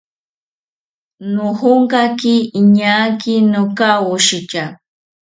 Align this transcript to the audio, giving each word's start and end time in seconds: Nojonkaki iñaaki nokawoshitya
Nojonkaki 1.33 2.33
iñaaki 2.59 3.33
nokawoshitya 3.51 4.65